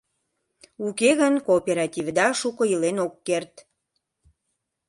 Уке 0.87 1.09
гын 1.21 1.33
кооперативда 1.47 2.27
шуко 2.39 2.63
илен 2.73 2.97
ок 3.05 3.13
керт. 3.27 3.53